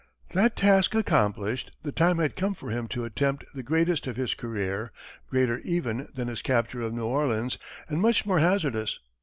That 0.31 0.55
task 0.55 0.95
accomplished, 0.95 1.73
the 1.83 1.91
time 1.91 2.17
had 2.17 2.35
come 2.35 2.55
for 2.55 2.71
him 2.71 2.87
to 2.87 3.05
attempt 3.05 3.45
the 3.53 3.61
greatest 3.61 4.07
of 4.07 4.15
his 4.15 4.33
career 4.33 4.91
greater, 5.27 5.59
even, 5.59 6.09
than 6.15 6.27
his 6.27 6.41
capture 6.41 6.81
of 6.81 6.91
New 6.91 7.05
Orleans, 7.05 7.59
and 7.87 8.01
much 8.01 8.25
more 8.25 8.39
hazardous. 8.39 8.99